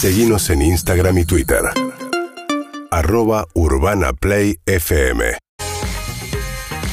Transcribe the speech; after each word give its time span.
Seguimos 0.00 0.48
en 0.50 0.62
Instagram 0.62 1.18
y 1.18 1.24
Twitter. 1.24 1.58
Arroba 2.88 3.48
Urbana 3.54 4.12
Play 4.12 4.60
FM. 4.64 5.36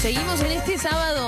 Seguimos 0.02 0.42
en 0.42 0.52
este 0.54 0.80
sábado. 0.80 1.25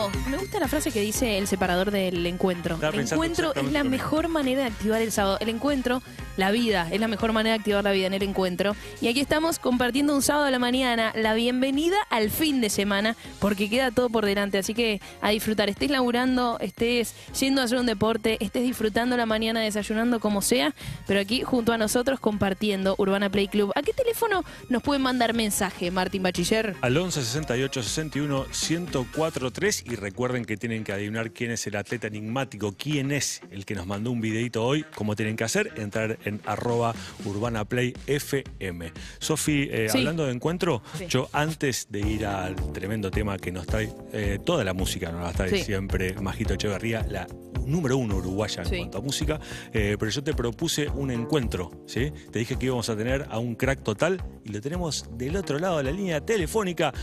Gusta 0.47 0.61
la 0.61 0.69
frase 0.69 0.91
que 0.91 1.01
dice 1.01 1.37
el 1.37 1.45
separador 1.45 1.91
del 1.91 2.25
encuentro. 2.25 2.75
Estaba 2.75 2.95
El 2.95 3.01
encuentro 3.01 3.53
es 3.53 3.69
la 3.73 3.83
mejor 3.83 4.29
manera 4.29 4.61
de 4.61 4.67
activar 4.67 5.01
el 5.01 5.11
sábado. 5.11 5.37
El 5.41 5.49
encuentro, 5.49 6.01
la 6.37 6.51
vida, 6.51 6.87
es 6.89 7.01
la 7.01 7.09
mejor 7.09 7.33
manera 7.33 7.55
de 7.55 7.59
activar 7.59 7.83
la 7.83 7.91
vida 7.91 8.07
en 8.07 8.13
el 8.13 8.23
encuentro. 8.23 8.73
Y 9.01 9.09
aquí 9.09 9.19
estamos 9.19 9.59
compartiendo 9.59 10.15
un 10.15 10.21
sábado 10.21 10.45
a 10.45 10.49
la 10.49 10.57
mañana, 10.57 11.11
la 11.15 11.33
bienvenida 11.33 11.97
al 12.09 12.29
fin 12.29 12.61
de 12.61 12.69
semana, 12.69 13.17
porque 13.39 13.69
queda 13.69 13.91
todo 13.91 14.09
por 14.09 14.25
delante. 14.25 14.57
Así 14.57 14.73
que 14.73 15.01
a 15.19 15.31
disfrutar. 15.31 15.67
Estés 15.67 15.91
laburando, 15.91 16.57
estés 16.61 17.13
yendo 17.37 17.59
a 17.59 17.65
hacer 17.65 17.77
un 17.77 17.85
deporte, 17.85 18.37
estés 18.39 18.63
disfrutando 18.63 19.17
la 19.17 19.25
mañana, 19.25 19.59
desayunando, 19.59 20.21
como 20.21 20.41
sea, 20.41 20.73
pero 21.07 21.19
aquí 21.19 21.41
junto 21.41 21.73
a 21.73 21.77
nosotros 21.77 22.21
compartiendo 22.21 22.95
Urbana 22.97 23.29
Play 23.29 23.49
Club. 23.49 23.73
¿A 23.75 23.81
qué 23.81 23.91
teléfono 23.91 24.45
nos 24.69 24.81
pueden 24.81 25.01
mandar 25.01 25.33
mensaje, 25.33 25.91
Martín 25.91 26.23
Bachiller? 26.23 26.77
Al 26.79 26.95
11 26.95 27.21
68 27.21 27.83
61 27.83 28.45
1043 28.45 29.83
y 29.87 29.95
recuerden 29.97 30.37
que 30.47 30.57
tienen 30.57 30.83
que 30.83 30.91
adivinar 30.93 31.31
quién 31.31 31.51
es 31.51 31.67
el 31.67 31.75
atleta 31.75 32.07
enigmático, 32.07 32.73
quién 32.75 33.11
es 33.11 33.41
el 33.51 33.65
que 33.65 33.75
nos 33.75 33.85
mandó 33.85 34.09
un 34.09 34.21
videito 34.21 34.65
hoy, 34.65 34.83
cómo 34.95 35.15
tienen 35.15 35.35
que 35.35 35.43
hacer, 35.43 35.73
entrar 35.77 36.17
en 36.25 36.41
arroba 36.45 36.95
urbanaplayfm. 37.25 38.91
Sofi, 39.19 39.67
eh, 39.71 39.87
Sí. 39.91 39.99
hablando 39.99 40.25
de 40.25 40.31
encuentro, 40.33 40.81
Sí. 40.97 41.05
yo 41.07 41.29
antes 41.33 41.87
de 41.91 41.99
ir 41.99 42.25
al 42.25 42.55
tremendo 42.73 43.11
tema 43.11 43.37
que 43.37 43.51
nos 43.51 43.67
trae 43.67 43.89
eh, 44.13 44.39
toda 44.43 44.63
la 44.63 44.73
música, 44.73 45.11
nos 45.11 45.21
la 45.21 45.33
trae 45.33 45.49
Sí. 45.49 45.63
siempre 45.63 46.13
Majito 46.19 46.53
Echeverría, 46.55 47.05
la 47.07 47.27
número 47.65 47.97
uno 47.97 48.15
uruguaya 48.15 48.63
en 48.63 48.77
cuanto 48.77 48.97
a 48.97 49.01
música, 49.01 49.39
eh, 49.73 49.97
pero 49.99 50.09
yo 50.09 50.23
te 50.23 50.33
propuse 50.33 50.87
un 50.87 51.11
encuentro, 51.11 51.83
¿sí? 51.85 52.11
Te 52.31 52.39
dije 52.39 52.55
que 52.57 52.67
íbamos 52.67 52.89
a 52.89 52.95
tener 52.95 53.27
a 53.29 53.39
un 53.39 53.55
crack 53.55 53.83
total 53.83 54.23
y 54.45 54.49
lo 54.53 54.61
tenemos 54.61 55.05
del 55.17 55.35
otro 55.35 55.59
lado 55.59 55.77
de 55.79 55.83
la 55.83 55.91
línea 55.91 56.21
telefónica. 56.25 56.93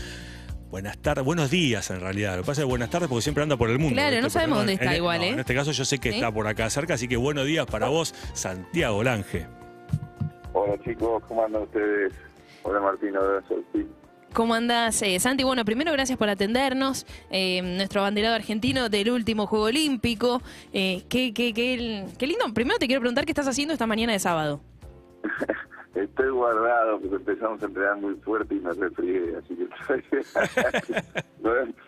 Buenas 0.75 0.97
tardes, 0.97 1.23
buenos 1.23 1.49
días 1.49 1.89
en 1.89 2.01
realidad. 2.01 2.35
Lo 2.35 2.41
que 2.41 2.47
pasa 2.47 2.63
es 2.63 2.67
buenas 2.67 2.89
tardes 2.89 3.07
porque 3.07 3.21
siempre 3.21 3.41
anda 3.41 3.55
por 3.55 3.69
el 3.69 3.79
mundo. 3.79 3.93
Claro, 3.95 4.21
no 4.21 4.29
sabemos 4.29 4.57
dónde 4.57 4.73
está 4.73 4.91
en- 4.91 4.97
igual, 4.97 5.19
no, 5.19 5.23
¿eh? 5.23 5.29
En 5.29 5.39
este 5.39 5.55
caso 5.55 5.71
yo 5.71 5.85
sé 5.85 5.99
que 5.99 6.09
¿Sí? 6.09 6.15
está 6.17 6.33
por 6.33 6.45
acá 6.47 6.69
cerca, 6.69 6.95
así 6.95 7.07
que 7.07 7.15
buenos 7.15 7.45
días 7.45 7.65
para 7.65 7.87
vos, 7.87 8.13
Santiago 8.33 9.01
Lange. 9.01 9.47
Hola 10.51 10.77
chicos, 10.83 11.23
¿cómo 11.29 11.45
andan 11.45 11.61
ustedes? 11.63 12.11
Hola 12.63 12.81
Martín, 12.81 13.15
hola 13.15 13.41
Sofi. 13.47 13.87
¿Cómo 14.33 14.53
andás, 14.53 15.01
eh, 15.01 15.17
Santi? 15.17 15.45
Bueno, 15.45 15.63
primero 15.63 15.93
gracias 15.93 16.17
por 16.17 16.27
atendernos. 16.27 17.05
Eh, 17.29 17.61
nuestro 17.61 18.01
abanderado 18.01 18.35
argentino 18.35 18.89
del 18.89 19.11
último 19.11 19.47
Juego 19.47 19.65
Olímpico. 19.67 20.41
Eh, 20.73 21.03
qué, 21.07 21.33
qué, 21.33 21.53
qué, 21.53 22.05
qué 22.17 22.27
lindo. 22.27 22.53
Primero 22.53 22.77
te 22.79 22.87
quiero 22.87 22.99
preguntar 22.99 23.23
qué 23.23 23.31
estás 23.31 23.47
haciendo 23.47 23.71
esta 23.71 23.87
mañana 23.87 24.11
de 24.11 24.19
sábado. 24.19 24.59
Estoy 25.95 26.29
guardado 26.29 26.99
porque 26.99 27.15
empezamos 27.15 27.63
a 27.63 27.65
entrenar 27.67 27.97
muy 27.97 28.15
fuerte 28.15 28.53
y 28.55 28.59
me 28.59 28.73
resfrié, 28.73 29.37
así 29.37 29.55
que 29.55 29.65
todo, 31.41 31.53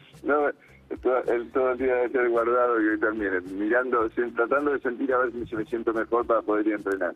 día 1.77 1.93
debe 1.93 2.05
estar 2.07 2.29
guardado 2.29 2.81
y 2.81 2.87
hoy 2.87 2.99
también, 2.99 3.31
mirando, 3.57 4.09
tratando 4.35 4.71
de 4.71 4.79
sentir 4.79 5.13
a 5.13 5.19
ver 5.19 5.31
si 5.47 5.55
me 5.55 5.65
siento 5.65 5.93
mejor 5.93 6.25
para 6.25 6.41
poder 6.41 6.67
ir 6.67 6.73
a 6.73 6.77
entrenar. 6.77 7.15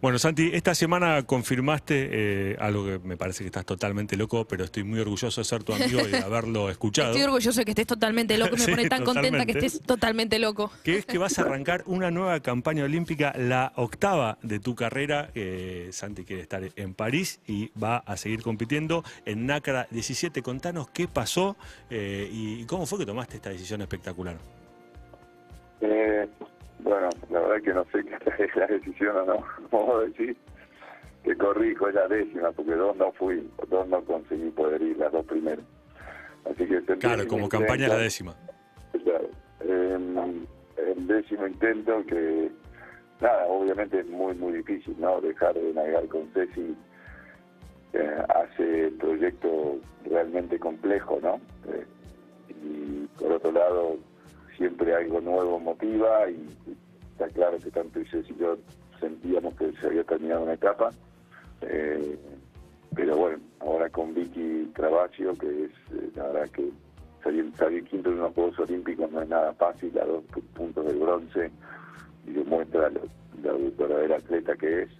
Bueno, 0.00 0.18
Santi, 0.18 0.50
esta 0.52 0.74
semana 0.74 1.22
confirmaste 1.24 2.08
eh, 2.12 2.56
algo 2.60 2.84
que 2.84 2.98
me 2.98 3.16
parece 3.16 3.44
que 3.44 3.46
estás 3.46 3.64
totalmente 3.64 4.16
loco, 4.16 4.44
pero 4.46 4.64
estoy 4.64 4.84
muy 4.84 5.00
orgulloso 5.00 5.40
de 5.40 5.44
ser 5.46 5.64
tu 5.64 5.72
amigo 5.72 6.00
y 6.06 6.10
de 6.10 6.18
haberlo 6.24 6.68
escuchado. 6.68 7.08
Estoy 7.12 7.24
orgulloso 7.24 7.60
de 7.60 7.64
que 7.64 7.70
estés 7.70 7.86
totalmente 7.86 8.36
loco. 8.36 8.56
Me 8.56 8.62
Sí, 8.66 8.72
pone 8.72 8.88
tan 8.88 9.04
contenta 9.04 9.46
que 9.46 9.52
estés 9.52 9.80
totalmente 9.80 10.38
loco. 10.38 10.70
que 10.84 10.98
es 10.98 11.06
que 11.06 11.18
vas 11.18 11.38
a 11.38 11.42
arrancar 11.42 11.82
una 11.86 12.10
nueva 12.10 12.40
campaña 12.40 12.84
olímpica, 12.84 13.32
la 13.38 13.72
octava 13.76 14.38
de 14.42 14.58
tu 14.58 14.74
carrera. 14.74 15.30
Eh, 15.34 15.88
Santi 15.92 16.24
quiere 16.24 16.42
estar 16.42 16.62
en 16.74 16.94
París 16.94 17.40
y 17.46 17.70
va 17.80 17.98
a 17.98 18.16
seguir 18.16 18.42
compitiendo 18.42 19.02
en 19.24 19.46
NACRA 19.46 19.86
17. 19.90 20.42
Contanos 20.42 20.90
qué 20.90 21.08
pasó 21.08 21.56
eh, 21.90 22.28
y 22.30 22.64
cómo 22.66 22.86
fue 22.86 22.98
que 22.98 23.06
tomaste 23.06 23.36
esta 23.36 23.50
decisión 23.50 23.80
espectacular. 23.86 24.36
Eh, 25.80 26.28
bueno, 26.80 27.08
la 27.30 27.40
verdad 27.40 27.62
que 27.62 27.72
no 27.74 27.84
sé 27.92 28.04
qué 28.04 28.44
es 28.44 28.56
la 28.56 28.66
decisión 28.66 29.16
o 29.16 29.24
no, 29.24 29.44
como 29.70 29.98
decir 30.00 30.36
que 31.24 31.36
corrijo 31.36 31.88
es 31.88 31.94
la 31.94 32.06
décima, 32.08 32.52
porque 32.52 32.72
dos 32.74 32.96
no 32.96 33.10
fui, 33.12 33.48
dos 33.68 33.88
no 33.88 34.00
conseguí 34.04 34.50
poder 34.50 34.80
ir, 34.82 34.96
las 34.98 35.10
dos 35.12 35.26
primeras. 35.26 35.64
Así 36.44 36.66
que 36.66 36.80
Claro, 36.98 37.26
como 37.26 37.48
campaña 37.48 37.88
la 37.88 37.94
intento. 37.94 38.02
décima. 38.02 38.36
Claro. 39.02 39.28
Eh, 39.60 40.44
el 40.76 41.06
décimo 41.08 41.46
intento 41.48 42.04
que, 42.06 42.50
nada, 43.20 43.46
obviamente 43.48 44.00
es 44.00 44.06
muy, 44.06 44.34
muy 44.36 44.52
difícil, 44.52 44.94
¿no? 45.00 45.20
Dejar 45.20 45.54
de 45.54 45.72
navegar 45.74 46.06
con 46.06 46.28
Ceci 46.32 46.76
eh, 47.92 48.16
hace 48.28 48.86
el 48.86 48.94
proyecto 48.94 49.78
realmente 50.04 50.58
complejo, 50.60 51.18
¿no? 51.20 51.40
Eh, 51.72 51.84
y 52.62 53.05
lado, 53.68 53.96
siempre 54.56 54.94
algo 54.94 55.20
nuevo 55.20 55.58
motiva 55.58 56.30
y 56.30 56.48
está 57.12 57.28
claro 57.28 57.58
que 57.58 57.70
tanto 57.70 58.00
Ceci 58.10 58.32
y 58.32 58.36
yo 58.38 58.56
sentíamos 59.00 59.54
que 59.56 59.72
se 59.72 59.86
había 59.86 60.04
terminado 60.04 60.42
una 60.44 60.54
etapa. 60.54 60.92
Eh, 61.62 62.18
pero 62.94 63.16
bueno, 63.16 63.38
ahora 63.60 63.88
con 63.90 64.14
Vicky 64.14 64.70
Travasio, 64.74 65.36
que 65.36 65.64
es 65.64 65.70
eh, 65.92 66.10
la 66.14 66.28
verdad 66.28 66.50
que 66.50 66.70
salir, 67.22 67.52
salir 67.58 67.84
quinto 67.84 68.10
en 68.10 68.18
unos 68.18 68.34
Juegos 68.34 68.58
Olímpicos 68.60 69.10
no 69.10 69.22
es 69.22 69.28
nada 69.28 69.52
fácil, 69.54 69.98
a 69.98 70.04
dos 70.04 70.24
pu- 70.32 70.42
puntos 70.54 70.86
del 70.86 70.98
bronce, 70.98 71.50
y 72.26 72.30
demuestra 72.32 72.88
lo- 72.90 73.02
la 73.42 73.52
verdadera 73.76 74.16
atleta 74.16 74.56
que 74.56 74.82
es. 74.82 74.90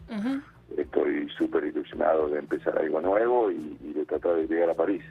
Estoy 0.76 1.28
súper 1.38 1.64
ilusionado 1.64 2.28
de 2.28 2.40
empezar 2.40 2.76
algo 2.78 3.00
nuevo 3.00 3.50
y, 3.50 3.78
y 3.80 3.92
de 3.92 4.04
tratar 4.04 4.34
de 4.36 4.46
llegar 4.46 4.70
a 4.70 4.74
París. 4.74 5.02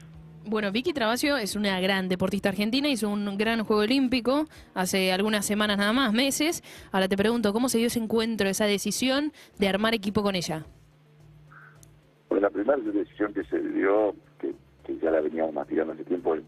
Bueno, 0.47 0.71
Vicky 0.71 0.93
Travasio 0.93 1.37
es 1.37 1.55
una 1.55 1.79
gran 1.79 2.07
deportista 2.07 2.49
argentina, 2.49 2.87
hizo 2.87 3.09
un 3.09 3.35
gran 3.37 3.63
juego 3.63 3.81
olímpico 3.81 4.45
hace 4.75 5.11
algunas 5.11 5.43
semanas 5.45 5.77
nada 5.79 5.91
más, 5.91 6.13
meses. 6.13 6.63
Ahora 6.91 7.07
te 7.07 7.17
pregunto, 7.17 7.51
¿cómo 7.51 7.67
se 7.67 7.79
dio 7.79 7.87
ese 7.87 7.99
encuentro, 7.99 8.47
esa 8.47 8.65
decisión 8.65 9.33
de 9.57 9.67
armar 9.67 9.95
equipo 9.95 10.21
con 10.21 10.35
ella? 10.35 10.63
Bueno, 12.29 12.43
la 12.47 12.49
primera 12.51 12.77
decisión 12.77 13.33
que 13.33 13.43
se 13.45 13.59
dio, 13.59 14.15
que, 14.39 14.53
que 14.85 14.97
ya 14.99 15.09
la 15.09 15.21
veníamos 15.21 15.53
masticando 15.53 15.93
hace 15.93 16.03
tiempo, 16.03 16.35
es, 16.35 16.43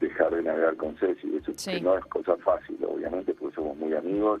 dejar 0.00 0.34
de 0.34 0.42
navegar 0.42 0.76
con 0.76 0.96
Ceci. 0.96 1.36
Eso 1.36 1.52
Sí. 1.54 1.72
que 1.72 1.80
no 1.82 1.96
es 1.96 2.04
cosa 2.06 2.34
fácil, 2.38 2.76
obviamente, 2.88 3.34
porque 3.34 3.54
somos 3.54 3.76
muy 3.76 3.92
amigos 3.94 4.40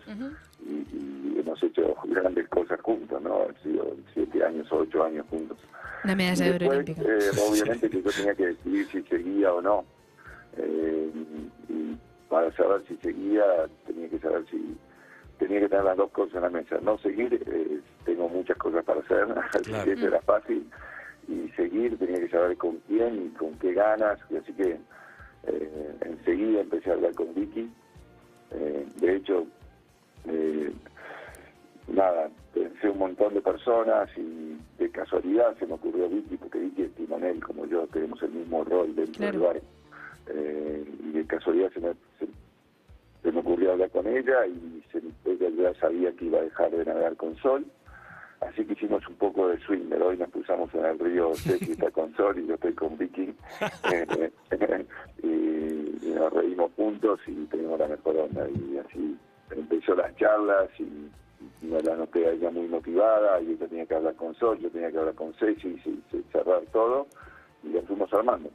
y, 0.66 0.72
y 0.96 1.36
hemos 1.38 1.62
hecho 1.62 1.94
grandes 2.06 2.48
cosas 2.48 2.80
juntos, 2.80 3.20
¿no? 3.22 3.42
Han 3.42 3.62
sido 3.62 3.94
siete 4.14 4.42
años 4.42 4.66
o 4.72 4.78
ocho 4.78 5.04
años 5.04 5.26
juntos. 5.28 5.58
La 6.04 6.14
medalla 6.16 6.44
de 6.44 6.54
oro 6.54 6.68
olímpica. 6.68 7.02
eh, 7.02 7.30
obviamente 7.48 7.90
que 7.90 8.02
yo 8.02 8.10
tenía 8.10 8.34
que 8.34 8.46
decidir 8.46 8.86
si 8.90 9.02
seguía 9.02 9.52
o 9.52 9.60
no. 9.60 9.84
Eh, 10.56 11.10
y 11.68 11.96
para 12.28 12.50
saber 12.56 12.82
si 12.88 12.96
seguía, 12.98 13.44
tenía 13.86 14.08
que 14.08 14.18
saber 14.18 14.44
si 14.50 14.76
tenía 15.38 15.60
que 15.60 15.68
tener 15.68 15.84
las 15.84 15.96
dos 15.96 16.10
cosas 16.10 16.36
en 16.36 16.42
la 16.42 16.50
mesa. 16.50 16.78
No 16.82 16.98
seguir, 16.98 17.34
eh, 17.46 17.80
tengo 18.04 18.28
muchas 18.28 18.56
cosas 18.56 18.84
para 18.84 19.00
hacer, 19.00 19.26
así 19.52 19.64
Claro. 19.64 19.84
que 19.84 19.92
eso 19.92 20.06
era 20.06 20.20
fácil. 20.22 20.68
Y 21.28 21.48
seguir, 21.50 21.96
tenía 21.98 22.18
que 22.20 22.28
saber 22.28 22.56
con 22.56 22.76
quién 22.88 23.26
y 23.26 23.28
con 23.36 23.54
qué 23.58 23.72
ganas. 23.74 24.18
Y 24.30 24.36
así 24.36 24.52
que 24.54 24.78
eh, 25.44 25.94
enseguida 26.02 26.60
empecé 26.60 26.90
a 26.90 26.94
hablar 26.94 27.14
con 27.14 27.34
Vicky. 27.34 27.70
Eh, 28.52 28.86
de 28.96 29.16
hecho, 29.16 29.46
eh, 30.26 30.72
nada, 31.88 32.28
pensé 32.54 32.88
un 32.88 32.98
montón 32.98 33.34
de 33.34 33.40
personas 33.40 34.08
y 34.16 34.56
de 34.78 34.90
casualidad 34.90 35.56
se 35.58 35.66
me 35.66 35.74
ocurrió 35.74 36.08
Vicky, 36.08 36.36
porque 36.36 36.58
Vicky 36.58 36.82
es 36.82 36.94
timonel 36.94 37.42
como 37.44 37.66
yo, 37.66 37.86
tenemos 37.88 38.22
el 38.22 38.30
mismo 38.30 38.64
rol 38.64 38.94
dentro 38.94 39.14
Claro. 39.18 39.32
del 39.32 39.40
barco. 39.46 39.66
Eh, 40.28 40.84
y 41.04 41.10
de 41.12 41.26
casualidad 41.26 41.70
se 41.72 41.80
me, 41.80 41.88
se, 42.18 42.26
se 43.22 43.32
me 43.32 43.40
ocurrió 43.40 43.72
hablar 43.72 43.90
con 43.90 44.06
ella 44.06 44.46
y 44.46 44.82
se, 44.92 44.98
ella 45.30 45.48
ya 45.56 45.74
sabía 45.80 46.12
que 46.12 46.26
iba 46.26 46.38
a 46.38 46.42
dejar 46.42 46.70
de 46.70 46.84
navegar 46.84 47.16
con 47.16 47.36
Sol. 47.36 47.64
Así 48.40 48.64
que 48.64 48.72
hicimos 48.72 49.06
un 49.06 49.16
poco 49.16 49.48
de 49.48 49.58
swinger. 49.60 50.02
Hoy 50.02 50.16
nos 50.16 50.30
pusimos 50.30 50.72
en 50.74 50.84
el 50.86 50.98
río, 50.98 51.32
está 51.46 51.90
con 51.90 52.14
Sol 52.16 52.38
y 52.38 52.46
yo 52.46 52.54
estoy 52.54 52.72
con 52.74 52.96
Vicky. 52.96 53.34
Eh, 53.92 54.30
y, 55.22 55.26
y 56.06 56.12
nos 56.14 56.32
reímos 56.32 56.70
juntos 56.76 57.20
y 57.26 57.44
tenemos 57.46 57.78
la 57.78 57.88
mejor 57.88 58.16
onda. 58.16 58.48
Y 58.48 58.78
así 58.78 59.16
empezó 59.50 59.94
las 59.94 60.14
charlas 60.16 60.68
y, 60.78 60.99
la 61.62 61.96
noté 61.96 62.26
a 62.26 62.32
ella 62.32 62.50
muy 62.50 62.68
motivada 62.68 63.40
y 63.42 63.52
ella 63.52 63.66
tenía 63.68 63.86
que 63.86 63.94
hablar 63.94 64.14
con 64.14 64.34
Sol, 64.34 64.58
yo 64.60 64.70
tenía 64.70 64.90
que 64.90 64.98
hablar 64.98 65.14
con 65.14 65.34
Ceci 65.34 65.68
y, 65.84 66.16
y 66.16 66.22
cerrar 66.32 66.62
todo 66.72 67.06
y 67.62 67.68
lo 67.68 67.82
fuimos 67.82 68.10
armando. 68.14 68.50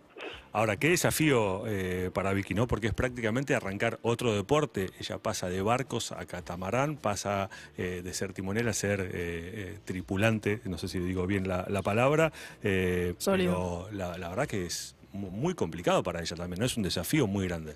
Ahora, 0.51 0.77
qué 0.77 0.89
desafío 0.89 1.67
eh, 1.67 2.09
para 2.13 2.33
Vicky, 2.33 2.53
¿no? 2.53 2.65
Porque 2.65 2.87
es 2.87 2.93
prácticamente 2.93 3.53
arrancar 3.53 3.99
otro 4.01 4.33
deporte. 4.33 4.87
Ella 4.99 5.17
pasa 5.19 5.49
de 5.49 5.61
barcos 5.61 6.11
a 6.13 6.25
catamarán, 6.25 6.95
pasa 6.97 7.49
eh, 7.77 8.01
de 8.03 8.13
ser 8.13 8.33
timonel 8.33 8.67
a 8.69 8.73
ser 8.73 9.01
eh, 9.01 9.07
eh, 9.13 9.79
tripulante, 9.83 10.61
no 10.65 10.77
sé 10.77 10.87
si 10.87 10.97
digo 10.99 11.27
bien 11.27 11.47
la, 11.47 11.65
la 11.69 11.81
palabra, 11.81 12.31
eh, 12.63 13.13
pero 13.25 13.87
la, 13.91 14.17
la 14.17 14.29
verdad 14.29 14.47
que 14.47 14.65
es 14.65 14.95
mu- 15.11 15.29
muy 15.29 15.53
complicado 15.53 16.01
para 16.01 16.21
ella 16.21 16.35
también, 16.35 16.59
¿no? 16.59 16.65
Es 16.65 16.77
un 16.77 16.83
desafío 16.83 17.27
muy 17.27 17.47
grande. 17.47 17.73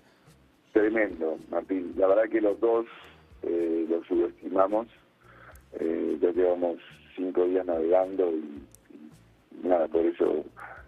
Tremendo, 0.71 1.37
Martín. 1.51 1.93
La 1.97 2.07
verdad 2.07 2.29
que 2.31 2.39
los 2.41 2.59
dos 2.61 2.85
eh, 3.43 3.85
lo 3.89 4.03
subestimamos 4.05 4.87
Eh, 5.73 6.17
ya 6.21 6.31
llevamos 6.31 6.77
cinco 7.15 7.45
días 7.45 7.65
navegando 7.65 8.31
y, 8.31 8.63
y 9.61 9.67
nada, 9.67 9.87
por 9.87 10.05
eso 10.05 10.45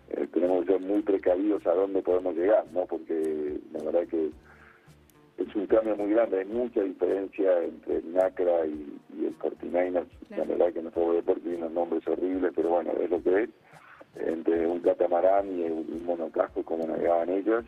eh, 0.10 0.28
tenemos 0.34 0.66
que 0.66 0.74
ser 0.74 0.82
muy 0.82 1.02
precavidos 1.02 1.66
a 1.66 1.74
dónde 1.74 2.02
podemos 2.02 2.36
llegar, 2.36 2.66
¿no? 2.74 2.86
Porque 2.86 3.60
la 3.72 3.84
verdad 3.84 4.08
que 4.08 4.30
es 5.38 5.56
un 5.56 5.68
cambio 5.68 5.96
muy 5.96 6.12
grande, 6.12 6.40
hay 6.40 6.46
mucha 6.46 6.82
diferencia 6.82 7.64
entre 7.64 7.98
el 7.98 8.14
NACRA 8.14 8.66
y, 8.68 9.00
y 9.18 9.26
el 9.26 9.38
49ers. 9.40 10.08
La 10.30 10.44
verdad 10.44 10.74
que 10.74 10.82
nuestro 10.82 11.14
deporte 11.14 11.42
tiene 11.42 11.58
unos 11.58 11.72
nombres 11.72 12.08
horribles, 12.08 12.52
pero 12.56 12.70
bueno, 12.70 12.92
es 13.00 13.10
lo 13.10 13.24
que 13.24 13.44
es. 13.44 13.50
Entre 14.16 14.68
un 14.68 14.82
catamarán 14.82 15.48
y 15.58 15.64
un, 15.64 16.06
monocasco 16.06 16.64
como 16.64 16.86
navegaban 16.86 17.30
ellos 17.30 17.64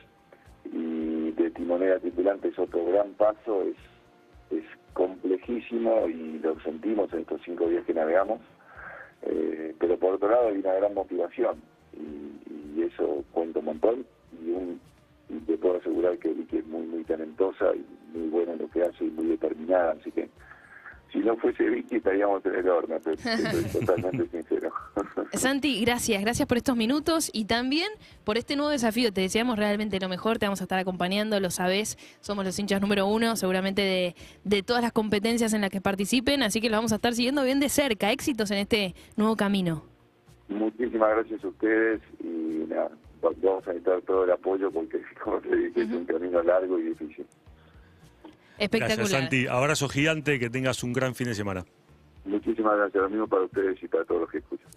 y 0.65 1.31
de 1.31 1.51
timonera 1.51 2.00
tripulante 2.00 2.50
es 2.50 2.60
otro 2.60 2.86
gran 2.86 3.13
paso, 3.13 3.63
es, 3.63 3.77
es 4.51 4.65
complejísimo 4.94 6.07
y 6.07 6.39
lo 6.39 6.60
en 7.13 7.19
estos 7.19 7.41
cinco 7.44 7.67
días 7.67 7.85
que 7.85 7.94
navegamos, 7.94 8.39
eh, 9.23 9.73
pero 9.79 9.97
por 9.97 10.13
otro 10.13 10.29
lado 10.29 10.50
hay 10.50 10.57
una 10.57 10.73
gran 10.73 10.94
motivación 10.94 11.61
y, 11.94 12.77
y 12.77 12.83
eso 12.83 13.23
cuenta 13.31 13.59
un 13.59 13.65
montón 13.65 14.05
y, 14.41 14.51
un, 14.51 14.79
y 15.29 15.39
te 15.39 15.57
puedo 15.57 15.77
asegurar 15.77 16.17
que 16.19 16.29
Vicky 16.29 16.57
es 16.57 16.65
muy 16.67 16.85
muy 16.85 17.03
talentosa 17.03 17.73
y 17.75 17.85
muy 18.17 18.29
buena 18.29 18.53
en 18.53 18.59
lo 18.59 18.69
que 18.69 18.83
hace 18.83 19.05
y 19.05 19.09
muy 19.09 19.27
determinada, 19.27 19.91
así 20.00 20.11
que 20.11 20.29
si 21.13 21.19
no 21.19 21.38
fuese 21.38 21.69
Vicky 21.69 21.98
estaríamos 21.98 22.44
en 22.45 22.56
el 22.56 22.68
horno, 22.68 22.98
pero 23.04 23.15
soy 23.18 23.63
totalmente 23.86 24.27
sincero. 24.30 24.71
Santi, 25.33 25.80
gracias, 25.81 26.21
gracias 26.21 26.48
por 26.48 26.57
estos 26.57 26.75
minutos 26.75 27.30
y 27.31 27.45
también 27.45 27.88
por 28.24 28.38
este 28.38 28.56
nuevo 28.56 28.71
desafío. 28.71 29.13
Te 29.13 29.21
deseamos 29.21 29.57
realmente 29.57 30.00
lo 30.00 30.10
mejor, 30.10 30.39
te 30.39 30.48
vamos 30.48 30.62
a 30.62 30.63
estar 30.63 30.80
acompañando, 30.80 31.39
lo 31.39 31.51
sabés, 31.51 31.98
somos 32.19 32.44
los 32.44 32.57
hinchas 32.57 32.81
número 32.81 33.06
uno, 33.06 33.36
seguramente 33.36 33.83
de, 33.83 34.15
de 34.44 34.63
todas 34.63 34.81
las 34.81 34.92
competencias 34.92 35.54
en 35.54 35.62
las 35.62 35.69
que 35.69 35.81
participen, 35.81 36.42
así 36.42 36.60
que 36.60 36.69
lo 36.69 36.77
vamos 36.77 36.92
a 36.92 36.95
estar 36.95 37.13
siguiendo 37.13 37.44
bien 37.44 37.60
de 37.60 37.69
cerca. 37.69 38.12
Éxitos 38.12 38.50
en 38.51 38.57
este 38.57 38.95
nuevo 39.15 39.36
camino. 39.36 39.83
Muchísimas 40.50 41.10
gracias 41.12 41.44
a 41.44 41.48
ustedes 41.48 42.01
y 42.19 42.65
nada, 42.68 42.89
vamos 43.21 43.68
a 43.68 43.74
necesitar 43.74 44.01
todo 44.01 44.24
el 44.24 44.31
apoyo 44.31 44.71
porque, 44.71 45.00
como 45.24 45.39
te 45.42 45.56
dije, 45.56 45.81
es 45.81 45.92
un 45.92 46.06
camino 46.06 46.42
largo 46.42 46.80
y 46.80 46.83
difícil. 46.83 47.25
Espectacular. 48.57 48.97
Gracias, 48.97 49.21
Santi. 49.21 49.47
Abrazo 49.47 49.89
gigante, 49.89 50.39
que 50.39 50.50
tengas 50.50 50.83
un 50.83 50.94
gran 50.94 51.15
fin 51.15 51.27
de 51.27 51.35
semana. 51.35 51.65
Muchísimas 52.25 52.77
gracias, 52.77 53.03
lo 53.03 53.09
mismo 53.09 53.27
para 53.27 53.44
ustedes 53.44 53.77
y 53.81 53.88
para 53.88 54.05
todos 54.05 54.21
los 54.21 54.31
que 54.31 54.38
escuchan. 54.38 54.69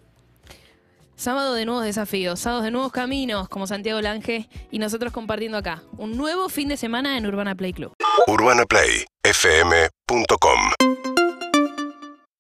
Sábado 1.15 1.55
de 1.55 1.65
nuevos 1.65 1.85
desafíos, 1.85 2.41
sábados 2.41 2.65
de 2.65 2.71
nuevos 2.71 2.93
caminos, 2.93 3.49
como 3.49 3.67
Santiago 3.67 4.03
Lange, 4.03 4.51
y 4.71 4.79
nosotros 4.79 5.13
compartiendo 5.13 5.57
acá 5.57 5.83
un 5.97 6.15
nuevo 6.17 6.51
fin 6.51 6.69
de 6.69 6.77
semana 6.77 7.17
en 7.17 7.27
Urbana 7.27 7.55
Play 7.55 7.73
Club. 7.73 7.95
UrbanaPlayFM.com 8.27 11.06